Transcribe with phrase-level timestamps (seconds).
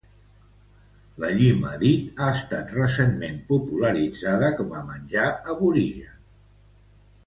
[1.23, 6.23] La llima dit ha estat recentment popularitzada com a menjar aborigen.